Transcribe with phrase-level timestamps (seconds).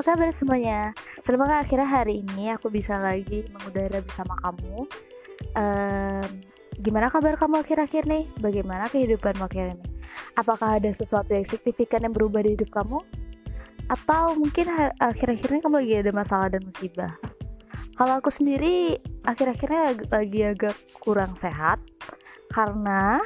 [0.00, 0.96] apa kabar semuanya?
[1.20, 4.88] Semoga akhirnya hari ini aku bisa lagi mengudara bersama kamu.
[5.52, 6.28] Um,
[6.80, 8.24] gimana kabar kamu akhir-akhir nih?
[8.40, 9.84] Bagaimana kehidupanmu akhir ini?
[10.40, 12.96] Apakah ada sesuatu yang signifikan yang berubah di hidup kamu?
[13.92, 14.72] Atau mungkin
[15.04, 17.12] akhir-akhir ini kamu lagi ada masalah dan musibah?
[17.92, 18.96] Kalau aku sendiri
[19.28, 21.76] akhir-akhirnya lagi agak kurang sehat
[22.48, 23.20] karena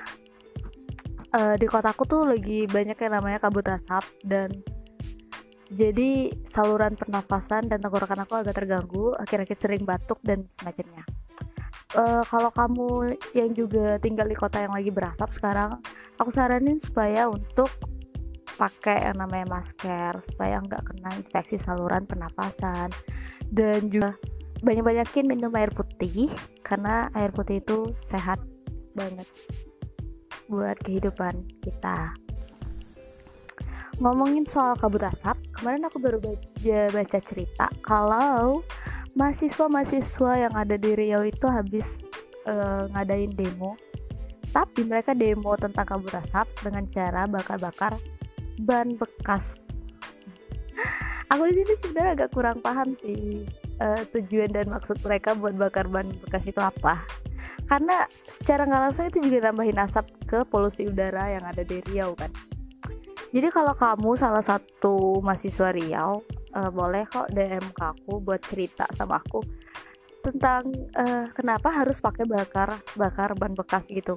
[1.39, 4.51] uh, di kotaku tuh lagi banyak yang namanya kabut asap dan
[5.73, 11.05] jadi saluran pernapasan dan tenggorokan aku agak terganggu akhir-akhir sering batuk dan semacamnya.
[11.95, 15.79] Uh, kalau kamu yang juga tinggal di kota yang lagi berasap sekarang
[16.19, 17.71] aku saranin supaya untuk
[18.55, 22.93] pakai yang namanya masker supaya nggak kena infeksi saluran pernapasan.
[23.49, 24.19] Dan juga
[24.65, 26.33] banyak-banyakin minum air putih
[26.65, 28.41] karena air putih itu sehat
[28.97, 29.27] banget
[30.49, 32.13] buat kehidupan kita.
[34.03, 38.61] Ngomongin soal kabut asap kemarin aku baru baca, baca cerita kalau
[39.17, 42.05] mahasiswa-mahasiswa yang ada di Riau itu habis
[42.45, 43.73] uh, ngadain demo.
[44.53, 47.97] Tapi mereka demo tentang kabut asap dengan cara bakar-bakar
[48.61, 49.73] ban bekas.
[51.33, 53.49] Aku di sini sebenarnya agak kurang paham sih
[53.81, 57.09] uh, tujuan dan maksud mereka buat bakar ban bekas itu apa.
[57.65, 62.13] Karena secara nggak langsung itu juga nambahin asap ke polusi udara yang ada di Riau
[62.13, 62.29] kan
[63.35, 66.23] jadi kalau kamu salah satu mahasiswa Riau,
[66.55, 69.43] uh, boleh kok DM ke aku buat cerita sama aku
[70.23, 74.15] tentang uh, kenapa harus pakai bakar bakar ban bekas gitu.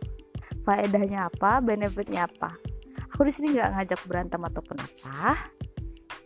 [0.61, 2.61] Faedahnya apa, benefitnya apa.
[3.09, 5.49] Aku di sini nggak ngajak berantem ataupun apa.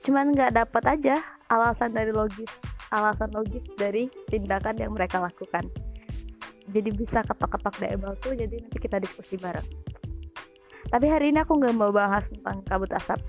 [0.04, 1.16] Cuman nggak dapat aja
[1.48, 2.60] alasan dari logis,
[2.92, 5.64] alasan logis dari tindakan yang mereka lakukan.
[6.68, 9.91] Jadi bisa ketok-ketok DM aku, jadi nanti kita diskusi bareng
[10.92, 13.24] tapi hari ini aku nggak mau bahas tentang kabut asap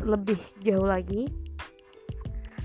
[0.00, 1.28] lebih jauh lagi.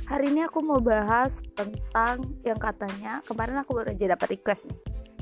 [0.08, 4.80] Hari ini aku mau bahas tentang yang katanya kemarin aku baru aja dapat request nih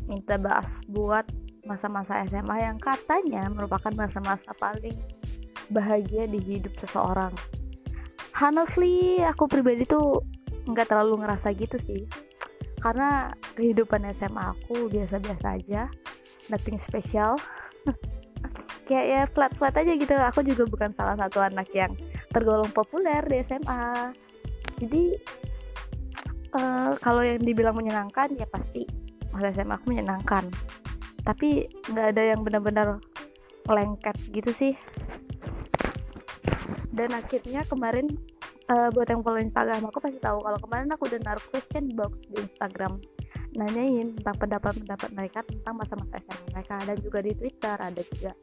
[0.10, 1.26] minta bahas buat
[1.66, 4.94] masa-masa SMA yang katanya merupakan masa-masa paling
[5.70, 7.34] bahagia di hidup seseorang.
[8.38, 10.26] Honestly aku pribadi tuh
[10.70, 12.06] nggak terlalu ngerasa gitu sih.
[12.82, 15.90] Karena kehidupan SMA aku biasa-biasa aja
[16.50, 17.38] nothing special
[18.92, 20.12] kayak ya flat flat aja gitu.
[20.12, 21.96] Aku juga bukan salah satu anak yang
[22.36, 24.12] tergolong populer di SMA
[24.82, 25.14] jadi
[26.58, 28.90] uh, kalau yang dibilang menyenangkan ya pasti
[29.30, 30.50] masa SMA aku menyenangkan.
[31.22, 32.98] Tapi nggak ada yang benar-benar
[33.70, 34.74] lengket gitu sih.
[36.92, 38.10] Dan akhirnya kemarin
[38.74, 42.28] uh, buat yang follow Instagram aku pasti tahu kalau kemarin aku udah naruh question box
[42.34, 43.00] di Instagram
[43.56, 46.76] nanyain tentang pendapat-pendapat mereka tentang masa-masa SMA mereka.
[46.90, 48.34] Dan juga di Twitter ada juga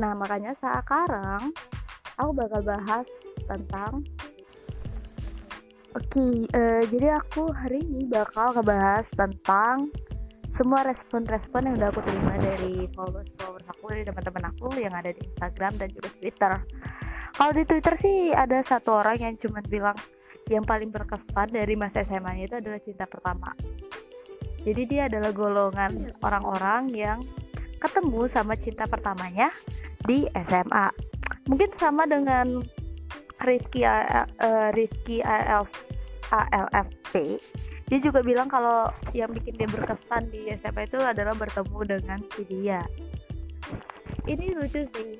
[0.00, 1.52] Nah, makanya sekarang
[2.16, 3.08] aku bakal bahas
[3.44, 4.00] tentang
[5.90, 9.90] Oke, okay, uh, eh, jadi aku hari ini bakal ngebahas tentang
[10.46, 15.18] semua respon-respon yang udah aku terima dari followers-followers aku, dari teman-teman aku yang ada di
[15.18, 16.52] Instagram dan juga Twitter.
[17.34, 19.98] Kalau di Twitter sih ada satu orang yang cuma bilang
[20.46, 23.50] yang paling berkesan dari masa SMA itu adalah cinta pertama.
[24.62, 25.90] Jadi dia adalah golongan
[26.22, 27.18] orang-orang yang
[27.80, 29.48] ketemu sama cinta pertamanya
[30.04, 30.92] di SMA
[31.48, 32.60] mungkin sama dengan
[33.40, 35.72] Rifki uh, Rifki ALF,
[36.28, 37.40] ALFP
[37.90, 42.46] dia juga bilang kalau yang bikin dia berkesan di SMA itu adalah bertemu dengan si
[42.46, 42.86] dia.
[44.30, 45.18] Ini lucu sih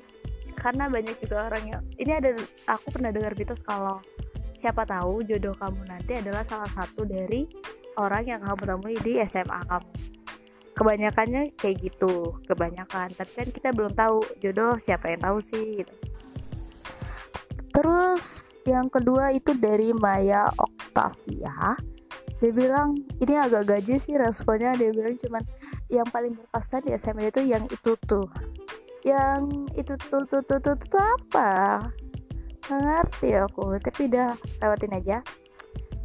[0.55, 2.31] karena banyak juga orang yang ini ada
[2.71, 3.99] aku pernah dengar mitos kalau
[4.55, 7.43] siapa tahu jodoh kamu nanti adalah salah satu dari
[7.99, 9.91] orang yang kamu temui di SMA kamu
[10.81, 13.13] kebanyakannya kayak gitu kebanyakan.
[13.13, 15.93] Tapi kan kita belum tahu jodoh siapa yang tahu sih gitu.
[17.71, 21.77] terus yang kedua itu dari Maya Octavia.
[22.41, 24.75] Dia bilang ini agak gaji sih responnya.
[24.75, 25.45] Dia bilang cuman
[25.87, 28.27] yang paling berkesan di SMA itu yang itu tuh.
[29.05, 31.79] Yang itu tuh tuh tuh tuh, tuh, apa?
[32.67, 35.17] Nggak ngerti aku tapi udah lewatin aja.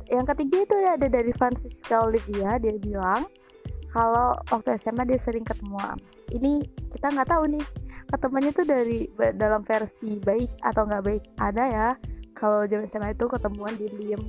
[0.07, 2.63] Yang ketiga itu ada dari Francisca Olivia.
[2.63, 3.27] Dia bilang
[3.91, 5.97] kalau waktu SMA dia sering ketemuan
[6.35, 7.65] ini kita nggak tahu nih
[8.11, 11.23] ketemunya tuh dari dalam versi baik atau nggak baik.
[11.39, 11.89] Ada ya
[12.37, 14.23] kalau zaman SMA itu ketemuan di diem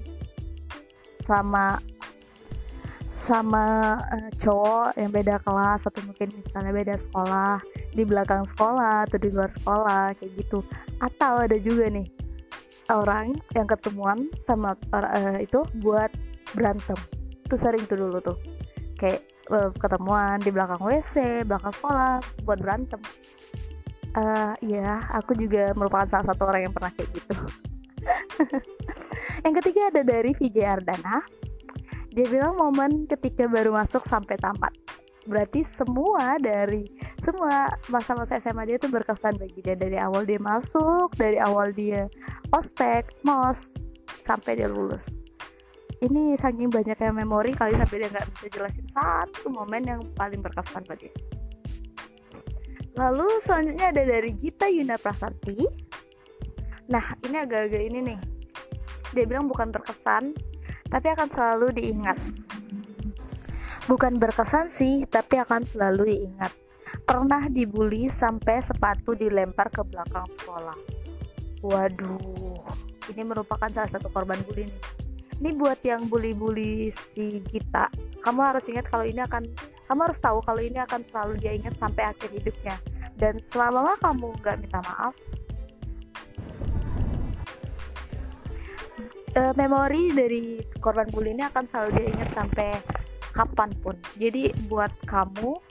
[0.95, 1.77] sama
[3.18, 7.59] sama uh, cowok yang beda kelas atau mungkin misalnya beda sekolah
[7.92, 10.63] di belakang sekolah atau di luar sekolah kayak gitu.
[11.04, 12.07] Atau ada juga nih
[12.88, 16.13] orang yang ketemuan sama uh, itu buat
[16.56, 16.95] berantem.
[17.51, 18.38] Tuh sering tuh dulu tuh.
[18.95, 23.01] Kayak uh, ketemuan di belakang WC, belakang sekolah buat berantem.
[24.17, 27.35] Uh, ya, aku juga merupakan salah satu orang yang pernah kayak gitu.
[29.45, 31.21] yang ketiga ada dari Vijay Ardana
[32.17, 34.73] dia bilang momen ketika baru masuk sampai tamat
[35.27, 36.88] berarti semua dari
[37.19, 42.07] semua masa-masa SMA dia tuh berkesan bagi dia dari awal dia masuk dari awal dia
[42.55, 43.75] ospek mos
[44.23, 45.26] sampai dia lulus
[46.03, 50.83] ini saking banyaknya memori kali sampai dia nggak bisa jelasin satu momen yang paling berkesan
[50.85, 51.25] bagi dia
[52.97, 55.65] lalu selanjutnya ada dari Gita Yuna Prasanti
[56.88, 58.19] nah ini agak-agak ini nih
[59.13, 60.33] dia bilang bukan berkesan
[60.88, 62.17] tapi akan selalu diingat
[63.88, 66.51] Bukan berkesan sih, tapi akan selalu diingat.
[67.07, 70.75] Pernah dibully sampai sepatu dilempar ke belakang sekolah.
[71.63, 72.67] Waduh,
[73.15, 74.79] ini merupakan salah satu korban bully nih.
[75.38, 77.94] Ini buat yang bully-bully si kita.
[78.25, 79.45] Kamu harus ingat kalau ini akan
[79.88, 82.75] kamu harus tahu kalau ini akan selalu dia ingat sampai akhir hidupnya.
[83.16, 85.13] Dan selama kamu nggak minta maaf,
[89.38, 92.69] uh, memori dari korban bully ini akan selalu dia ingat sampai
[93.38, 95.62] kapan pun jadi buat kamu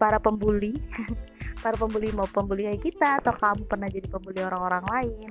[0.00, 0.80] para pembuli
[1.62, 5.28] para pembuli mau pembuli kita atau kamu pernah jadi pembuli orang-orang lain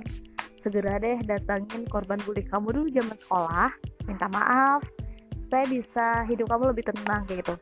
[0.62, 3.70] segera deh datangin korban bully kamu dulu zaman sekolah.
[4.06, 4.86] Minta maaf.
[5.34, 7.54] Supaya bisa hidup kamu lebih tenang kayak gitu.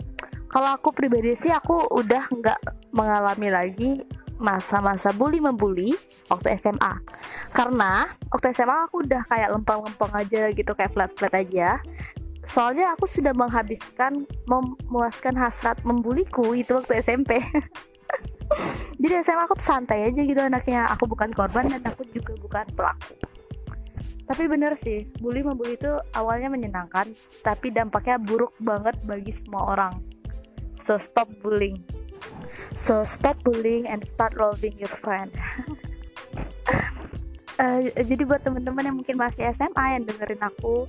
[0.53, 2.61] Kalau aku pribadi sih aku udah nggak
[2.93, 3.91] mengalami lagi
[4.41, 5.93] masa-masa bully membuli
[6.33, 6.97] waktu SMA
[7.53, 11.79] karena waktu SMA aku udah kayak lempeng-lempeng aja gitu kayak flat-flat aja.
[12.49, 17.39] Soalnya aku sudah menghabiskan memuaskan hasrat membuliku itu waktu SMP
[19.01, 20.85] jadi SMA aku tuh santai aja gitu anaknya.
[20.93, 23.17] Aku bukan korban dan aku juga bukan pelaku.
[24.29, 27.11] Tapi bener sih bully membuli itu awalnya menyenangkan
[27.43, 30.05] tapi dampaknya buruk banget bagi semua orang.
[30.77, 31.81] So stop bullying.
[32.77, 35.33] So stop bullying and start loving your friend.
[37.59, 40.87] Uh, jadi buat teman-teman yang mungkin masih SMA yang dengerin aku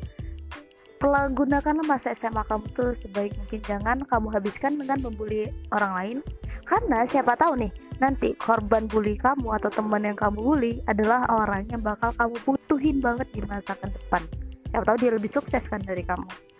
[1.33, 3.62] gunakanlah masa SMA kamu tuh sebaik mungkin.
[3.65, 6.18] Jangan kamu habiskan dengan membuli orang lain.
[6.62, 11.65] Karena siapa tahu nih nanti korban bully kamu atau teman yang kamu bully adalah orang
[11.74, 14.21] yang bakal kamu butuhin banget di masa depan.
[14.69, 16.50] Siapa tahu dia lebih sukses kan dari kamu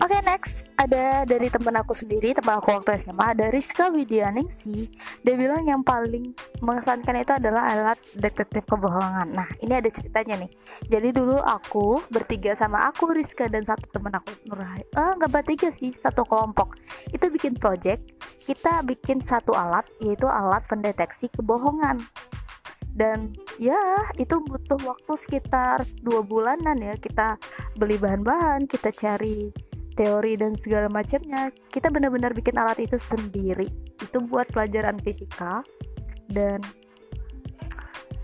[0.00, 0.72] Oke okay, next.
[0.80, 4.88] Ada dari teman aku sendiri teman aku waktu SMA ada Rizka Widyaningsi
[5.20, 6.32] dia bilang yang paling
[6.64, 9.28] mengesankan itu adalah alat detektif kebohongan.
[9.28, 10.50] Nah ini ada ceritanya nih.
[10.88, 14.88] Jadi dulu aku bertiga sama aku Rizka dan satu teman aku Nurhai.
[14.88, 16.80] Eh nggak bertiga sih satu kelompok.
[17.12, 18.00] Itu bikin project
[18.48, 22.00] kita bikin satu alat yaitu alat pendeteksi kebohongan
[23.00, 23.80] dan ya
[24.20, 26.92] itu butuh waktu sekitar dua bulanan ya.
[27.00, 27.40] Kita
[27.80, 29.48] beli bahan-bahan kita cari
[29.96, 31.48] teori dan segala macamnya.
[31.72, 33.72] Kita benar-benar bikin alat itu sendiri.
[33.96, 35.64] Itu buat pelajaran fisika.
[36.28, 36.60] Dan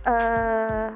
[0.05, 0.93] uh,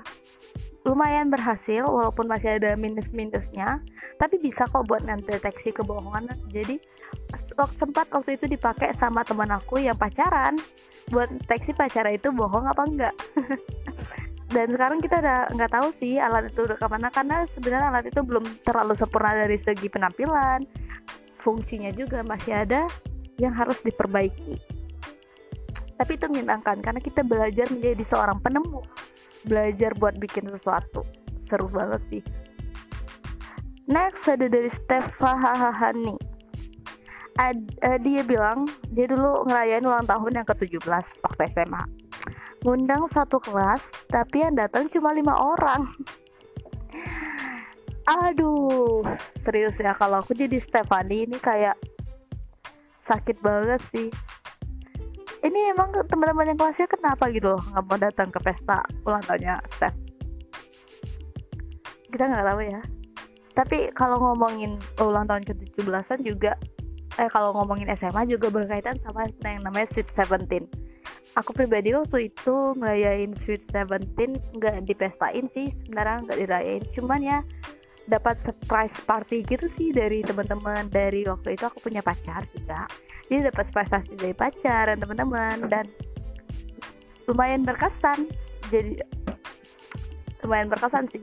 [0.91, 3.79] lumayan berhasil walaupun masih ada minus-minusnya
[4.19, 6.27] tapi bisa kok buat deteksi kebohongan.
[6.51, 6.83] Jadi
[7.79, 10.59] sempat waktu itu dipakai sama teman aku yang pacaran
[11.15, 13.15] buat deteksi pacaran itu bohong apa enggak.
[14.51, 18.11] Dan sekarang kita udah nggak tahu sih alat itu udah ke mana karena sebenarnya alat
[18.11, 20.67] itu belum terlalu sempurna dari segi penampilan.
[21.39, 22.91] Fungsinya juga masih ada
[23.39, 24.59] yang harus diperbaiki.
[25.95, 28.83] Tapi itu menyenangkan karena kita belajar menjadi seorang penemu
[29.45, 31.05] belajar buat bikin sesuatu.
[31.41, 32.23] Seru banget sih.
[33.91, 34.71] Next ada dari
[35.19, 36.15] Hahani
[37.41, 41.83] Ad, uh, dia bilang dia dulu ngerayain ulang tahun yang ke-17 waktu SMA
[42.61, 45.89] ngundang satu kelas tapi yang datang cuma lima orang.
[48.05, 49.01] Aduh
[49.39, 51.81] serius ya kalau aku jadi Stefani ini kayak
[53.01, 54.09] sakit banget sih
[55.41, 59.57] ini emang teman-teman yang kelasnya kenapa gitu loh nggak mau datang ke pesta ulang tahunnya
[59.73, 59.97] Steph?
[62.13, 62.81] Kita nggak tahu ya.
[63.57, 66.53] Tapi kalau ngomongin ulang tahun ke-17an juga
[67.19, 70.69] eh kalau ngomongin SMA juga berkaitan sama yang namanya Sweet Seventeen.
[71.39, 76.83] Aku pribadi waktu itu ngerayain Sweet Seventeen nggak dipestain sih sebenarnya nggak dirayain.
[76.85, 77.39] Cuman ya
[78.07, 80.87] dapat surprise party gitu sih dari teman-teman.
[80.93, 82.85] Dari waktu itu aku punya pacar juga
[83.31, 85.71] jadi dapat party dari pacar dan teman-teman.
[85.71, 85.87] Dan
[87.31, 88.27] lumayan berkesan.
[88.75, 88.99] Jadi
[90.43, 91.23] lumayan berkesan sih.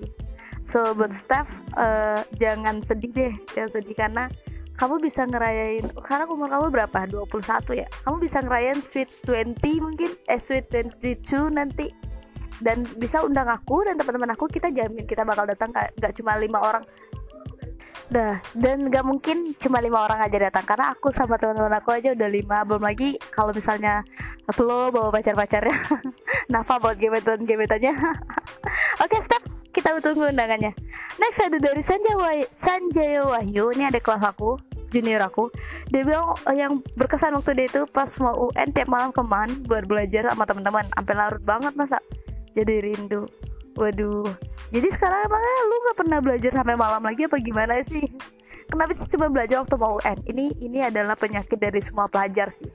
[0.63, 3.33] So buat staff uh, jangan sedih deh.
[3.51, 4.31] Jangan sedih karena
[4.79, 6.99] kamu bisa ngerayain karena umur kamu berapa?
[7.27, 7.87] 21 ya?
[8.07, 10.15] Kamu bisa ngerayain sweet 20 mungkin?
[10.31, 11.91] Eh sweet 22 nanti.
[12.63, 15.75] Dan bisa undang aku dan teman-teman aku kita jamin kita bakal datang.
[15.75, 16.87] Gak cuma lima orang
[18.07, 22.15] Dah, dan gak mungkin cuma lima orang aja datang karena aku sama teman-teman aku aja
[22.15, 22.63] udah lima.
[22.63, 24.07] Belum lagi kalau misalnya
[24.63, 25.75] lo bawa pacar-pacarnya.
[26.51, 27.91] Nafa buat gebetan gebetannya
[29.03, 29.43] oke stop.
[29.75, 30.71] Kita tunggu undangannya.
[31.19, 34.55] Next ada dari Sanjaya Sanjaya Wahyu ini ada kelas aku
[34.87, 35.51] junior aku.
[35.91, 39.83] Dia bilang oh, yang berkesan waktu dia itu pas mau UN tiap malam keman buat
[39.83, 40.87] belajar sama teman-teman.
[40.95, 41.99] Sampai larut banget masa.
[42.55, 43.27] Jadi rindu
[43.77, 44.27] waduh.
[44.73, 48.03] Jadi sekarang emangnya lu nggak pernah belajar sampai malam lagi apa gimana sih?
[48.67, 52.67] Kenapa sih cuma belajar waktu mau UN ini ini adalah penyakit dari semua pelajar sih.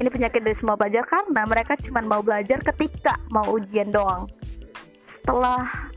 [0.00, 4.30] Ini penyakit dari semua pelajar karena mereka cuma mau belajar ketika mau ujian doang.
[5.02, 5.90] Setelah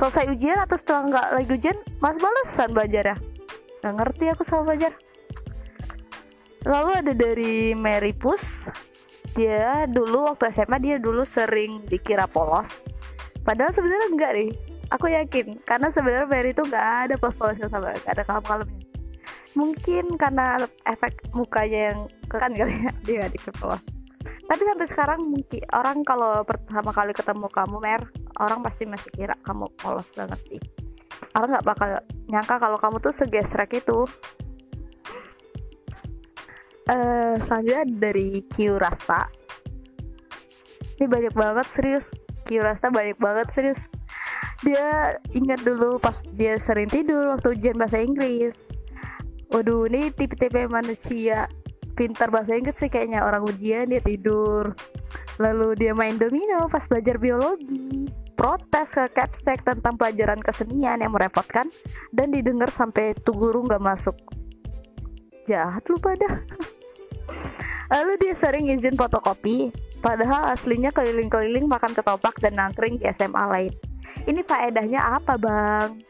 [0.00, 3.16] selesai ujian atau setelah nggak lagi ujian mas balesan belajar ya
[3.84, 4.92] nggak ngerti aku sama belajar
[6.64, 8.70] lalu ada dari Mary Pus
[9.36, 12.86] dia dulu waktu SMA dia dulu sering dikira polos
[13.42, 14.50] padahal sebenarnya enggak nih
[14.90, 15.46] aku yakin.
[15.62, 18.86] Karena sebenarnya Mary itu nggak ada polos-polosnya sama gak ada kalem-kalemnya
[19.50, 21.98] mungkin karena efek mukanya yang
[22.30, 22.92] kan kali ya.
[23.02, 23.82] Dia dikira polos
[24.20, 28.02] tapi sampai sekarang mungkin orang kalau pertama kali ketemu kamu Mer
[28.36, 30.60] orang pasti masih kira kamu polos banget sih.
[31.38, 31.90] Orang nggak bakal
[32.28, 34.04] nyangka kalau kamu tuh segesrek itu.
[36.90, 39.30] Uh, selanjutnya dari Q Rasta.
[40.98, 42.10] Ini banyak banget serius
[42.50, 43.86] Q Rasta banyak banget serius.
[44.66, 48.74] Dia ingat dulu pas dia sering tidur waktu ujian bahasa Inggris.
[49.54, 51.46] Waduh ini tipe-tipe manusia.
[51.94, 54.74] Pintar bahasa Inggris sih kayaknya orang ujian dia tidur.
[55.38, 58.10] Lalu dia main domino pas belajar biologi.
[58.34, 61.70] Protes ke Capsek tentang pelajaran kesenian yang merepotkan
[62.10, 64.18] dan didengar sampai tuh guru nggak masuk.
[65.46, 66.42] Jahat lu pada.
[67.94, 73.72] Lalu dia sering izin fotokopi padahal aslinya keliling-keliling makan ketoprak dan nangkring di SMA lain.
[74.24, 76.00] Ini faedahnya apa bang?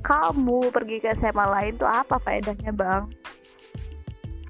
[0.00, 3.04] Kamu pergi ke SMA lain tuh apa faedahnya bang?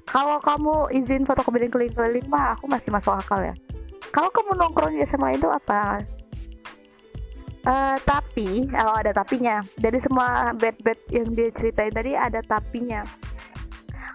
[0.07, 3.55] Kalau kamu izin dan keliling-keliling mah aku masih masuk akal ya.
[4.11, 6.03] Kalau kamu nongkrong di SMA itu apa?
[7.61, 9.63] Uh, tapi kalau ada tapinya.
[9.79, 13.07] Dari semua bad yang dia ceritain tadi ada tapinya.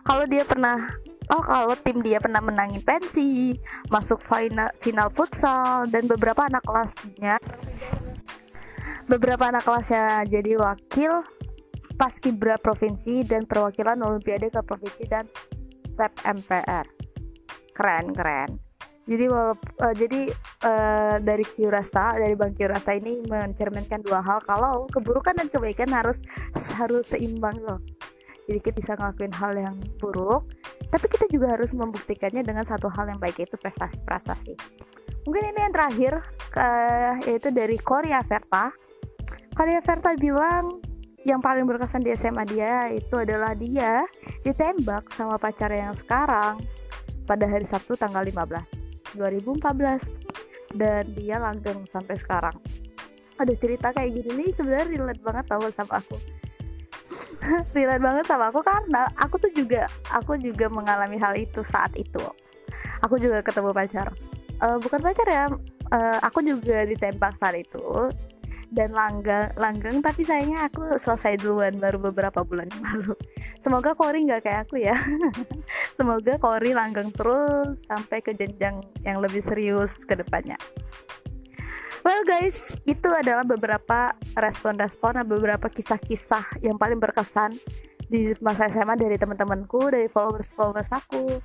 [0.04, 0.92] Kalau dia pernah
[1.30, 3.56] oh kalau tim dia pernah menangin pensi
[3.90, 7.36] masuk final final futsal dan beberapa anak kelasnya.
[9.06, 11.22] Beberapa anak kelasnya jadi wakil
[11.96, 15.24] paskibra provinsi dan perwakilan olimpiade ke provinsi dan
[15.96, 16.84] tap MPR
[17.72, 18.50] keren keren.
[19.06, 19.54] Jadi uh,
[19.94, 20.20] jadi
[20.66, 24.42] uh, dari Kiurasta dari Bang Kiurasta ini mencerminkan dua hal.
[24.42, 26.26] Kalau keburukan dan kebaikan harus
[26.74, 27.78] harus seimbang loh.
[28.50, 30.50] Jadi kita bisa ngelakuin hal yang buruk
[30.90, 34.54] tapi kita juga harus membuktikannya dengan satu hal yang baik yaitu prestasi-prestasi.
[35.26, 36.12] Mungkin ini yang terakhir
[36.54, 38.70] uh, yaitu dari Korea Verta.
[39.56, 40.78] Korea Verta bilang
[41.26, 44.06] yang paling berkesan di SMA dia itu adalah dia
[44.46, 46.62] ditembak sama pacar yang sekarang
[47.26, 52.54] pada hari Sabtu tanggal 15 2014 dan dia langgeng sampai sekarang.
[53.36, 56.35] Ada cerita kayak gini nih sebenarnya relate banget tau sama aku
[57.76, 62.20] relate banget sama aku karena aku tuh juga aku juga mengalami hal itu saat itu.
[63.04, 64.10] Aku juga ketemu pacar.
[64.56, 65.44] Uh, bukan pacar ya
[65.92, 68.08] uh, aku juga ditembak saat itu
[68.74, 73.14] dan langgang langgeng tapi sayangnya aku selesai duluan baru beberapa bulan yang lalu.
[73.64, 74.96] Semoga Kori nggak kayak aku ya.
[75.98, 80.58] Semoga Kori langgeng terus sampai ke jenjang yang lebih serius ke depannya
[82.06, 87.58] Well guys, itu adalah beberapa respon-respon beberapa kisah-kisah yang paling berkesan
[88.06, 91.42] di masa SMA dari teman-temanku, dari followers-followers aku.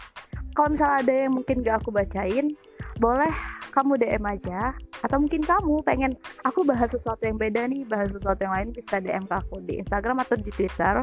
[0.54, 2.54] Kalau misalnya ada yang mungkin gak aku bacain,
[3.02, 3.34] boleh
[3.74, 4.78] kamu DM aja.
[5.02, 6.14] Atau mungkin kamu pengen
[6.46, 9.82] aku bahas sesuatu yang beda nih bahas sesuatu yang lain bisa DM ke aku di
[9.82, 11.02] Instagram atau di Twitter.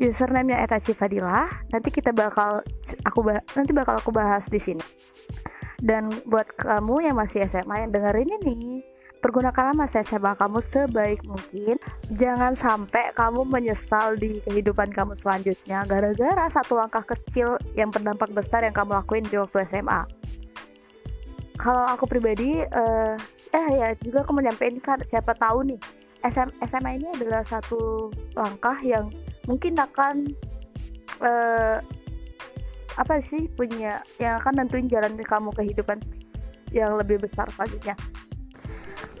[0.00, 2.64] Username-nya Fadilah nanti kita bakal
[3.04, 4.84] aku nanti bakal aku bahas di sini
[5.82, 8.84] dan buat kamu yang masih SMA yang dengerin ini
[9.24, 11.80] pergunakanlah masa SMA kamu sebaik mungkin.
[12.12, 18.60] Jangan sampai kamu menyesal di kehidupan kamu selanjutnya gara-gara satu langkah kecil yang berdampak besar
[18.62, 20.04] yang kamu lakuin di waktu SMA
[21.58, 23.14] kalau aku pribadi uh,
[23.54, 25.80] eh ya juga aku menyampaikan kan siapa tahu nih
[26.24, 29.12] SM, SMA ini adalah satu langkah yang
[29.46, 30.32] mungkin akan
[31.20, 31.78] uh,
[32.94, 35.98] apa sih punya yang akan nentuin jalan kamu kehidupan
[36.70, 37.98] yang lebih besar selanjutnya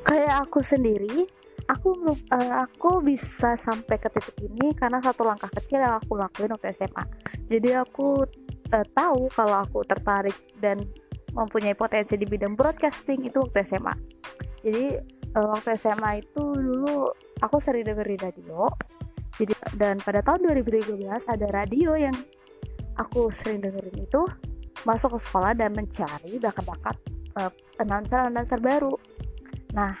[0.06, 1.26] kayak aku sendiri
[1.66, 1.96] aku
[2.30, 6.70] uh, aku bisa sampai ke titik ini karena satu langkah kecil yang aku lakuin waktu
[6.76, 7.04] SMA
[7.50, 8.22] jadi aku
[8.74, 10.78] uh, tahu kalau aku tertarik dan
[11.34, 13.94] mempunyai potensi di bidang broadcasting itu waktu SMA
[14.64, 14.96] jadi
[15.36, 17.12] uh, waktu SMA itu dulu
[17.44, 18.70] aku sering dengerin radio.
[19.34, 22.14] Jadi dan pada tahun 2013 ada radio yang
[22.98, 24.22] aku sering dengerin itu
[24.84, 26.96] masuk ke sekolah dan mencari bakat-bakat
[27.38, 28.94] uh, announcer announcer baru.
[29.72, 29.96] Nah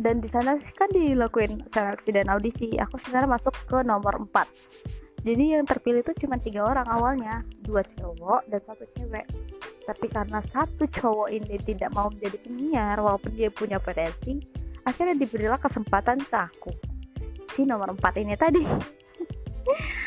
[0.00, 2.76] dan di sana sih kan dilakuin seleksi dan audisi.
[2.78, 7.44] Aku sebenarnya masuk ke nomor 4 jadi yang terpilih itu cuma tiga orang awalnya.
[7.60, 9.26] Dua cowok dan satu cewek.
[9.84, 14.38] Tapi karena satu cowok ini tidak mau menjadi penyiar walaupun dia punya potensi
[14.80, 16.72] akhirnya diberilah kesempatan ke aku.
[17.52, 18.62] Si nomor 4 ini tadi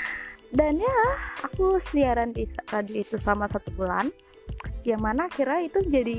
[0.53, 1.01] dan ya
[1.41, 4.13] aku siaran di radio itu selama satu bulan
[4.85, 6.17] yang mana akhirnya itu jadi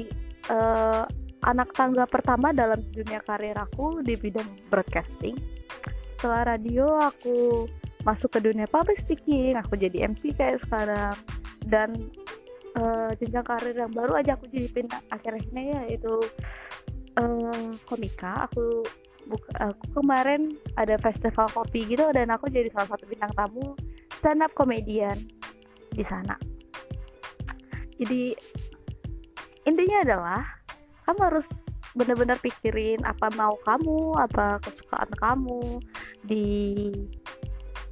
[0.51, 1.07] uh,
[1.45, 5.37] anak tangga pertama dalam dunia karir aku di bidang broadcasting.
[6.09, 7.69] Setelah radio aku
[8.05, 11.15] masuk ke dunia public speaking aku jadi MC kayak sekarang.
[11.65, 12.11] Dan
[12.81, 16.15] uh, jenjang karir yang baru aja aku jadi akhirnya ya itu
[17.21, 18.49] uh, komika.
[18.49, 18.85] Aku
[19.29, 23.77] buka, aku kemarin ada festival kopi gitu dan aku jadi salah satu bintang tamu
[24.25, 25.21] stand up comedian
[25.93, 26.33] di sana.
[28.01, 28.33] Jadi
[29.69, 30.41] intinya adalah
[31.05, 31.49] kamu harus
[31.93, 35.85] benar-benar pikirin apa mau kamu apa kesukaan kamu
[36.25, 36.49] di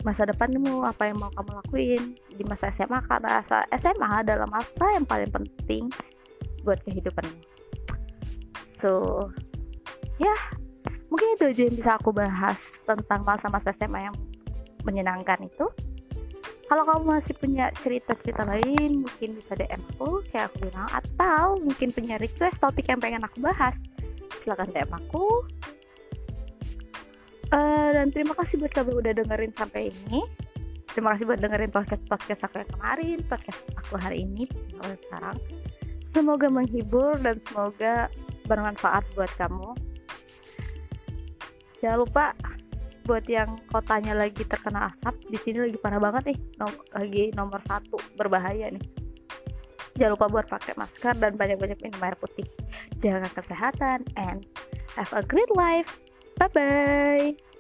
[0.09, 3.45] masa depanmu apa yang mau kamu lakuin di masa SMA karena
[3.77, 5.87] SMA adalah masa yang paling penting
[6.67, 7.39] buat kehidupanmu
[8.67, 9.23] so
[10.19, 10.35] ya
[11.07, 14.17] mungkin itu aja yang bisa aku bahas tentang masa-masa SMA yang
[14.83, 15.71] menyenangkan itu
[16.73, 21.93] kalau kamu masih punya cerita-cerita lain mungkin bisa DM aku kayak aku bilang atau mungkin
[21.93, 23.77] punya request topik yang pengen aku bahas
[24.41, 25.45] silahkan DM aku.
[27.53, 30.25] Uh, dan terima kasih buat kamu udah dengerin sampai ini.
[30.89, 35.37] Terima kasih buat dengerin podcast podcast aku yang kemarin podcast aku hari ini sampai sekarang.
[36.09, 38.09] Semoga menghibur dan semoga
[38.49, 39.77] bermanfaat buat kamu.
[41.85, 42.33] Jangan lupa
[43.05, 46.39] buat yang kotanya lagi terkena asap di sini lagi parah banget nih.
[46.59, 48.85] Nom lagi nomor satu berbahaya nih.
[49.99, 52.49] Jangan lupa buat pakai masker dan banyak-banyak minum air putih.
[53.03, 54.49] Jaga kesehatan and
[54.97, 56.01] have a great life.
[56.41, 57.52] Bye bye